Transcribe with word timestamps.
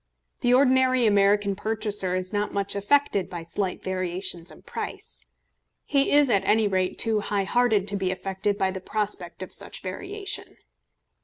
The 0.39 0.51
ordinary 0.51 1.05
American 1.05 1.55
purchaser 1.55 2.15
is 2.15 2.33
not 2.33 2.51
much 2.51 2.73
affected 2.75 3.29
by 3.29 3.43
slight 3.43 3.83
variations 3.83 4.51
in 4.51 4.63
price. 4.63 5.23
He 5.85 6.09
is 6.11 6.27
at 6.27 6.43
any 6.43 6.67
rate 6.67 6.97
too 6.97 7.19
high 7.19 7.43
hearted 7.43 7.87
to 7.89 7.95
be 7.97 8.09
affected 8.09 8.57
by 8.57 8.71
the 8.71 8.81
prospect 8.81 9.43
of 9.43 9.53
such 9.53 9.83
variation. 9.83 10.57